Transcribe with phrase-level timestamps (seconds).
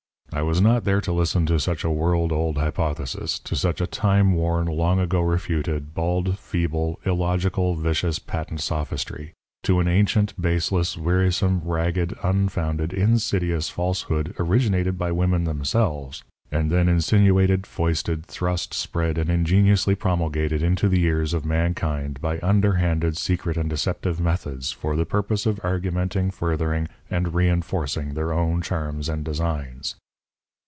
[0.33, 3.85] I was not there to listen to such a world old hypothesis to such a
[3.85, 9.33] time worn, long ago refuted, bald, feeble, illogical, vicious, patent sophistry
[9.63, 16.77] to an ancient, baseless, wearisome, ragged, unfounded, insidious, falsehood originated by women themselves, and by
[16.77, 23.17] them insinuated, foisted, thrust, spread, and ingeniously promulgated into the ears of mankind by underhanded,
[23.17, 29.09] secret and deceptive methods, for the purpose of augmenting, furthering, and reinforcing their own charms
[29.09, 29.95] and designs.